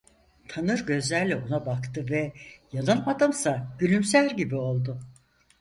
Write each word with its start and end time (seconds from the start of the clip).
Tanır 0.47 0.85
gözlerle 0.87 1.35
ona 1.35 1.65
baktı 1.65 2.05
ve 2.09 2.33
yanılmadımsa 2.71 3.75
gülümser 3.79 4.31
gibi 4.31 4.55
oldu. 4.55 4.99